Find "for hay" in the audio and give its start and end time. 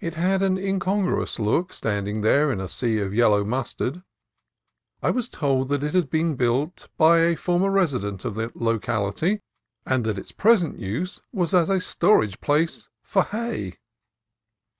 13.00-13.76